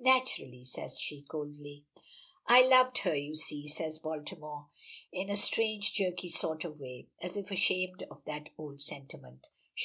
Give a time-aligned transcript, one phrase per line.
[0.00, 1.84] "Naturally," says she, coldly.
[2.48, 4.66] "I loved her, you see," says Baltimore,
[5.12, 9.46] in a strange jerky sort of way, as if ashamed of that old sentiment.